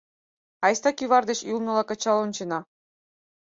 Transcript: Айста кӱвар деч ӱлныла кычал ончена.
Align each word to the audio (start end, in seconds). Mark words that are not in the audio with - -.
Айста 0.65 0.89
кӱвар 0.97 1.23
деч 1.29 1.39
ӱлныла 1.51 1.83
кычал 1.89 2.17
ончена. 2.25 2.59